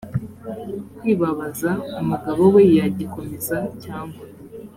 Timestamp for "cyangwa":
3.83-4.21